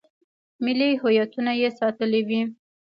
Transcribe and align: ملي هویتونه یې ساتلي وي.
ملي 0.63 0.89
هویتونه 1.01 1.51
یې 1.61 1.69
ساتلي 1.79 2.21
وي. 2.27 2.41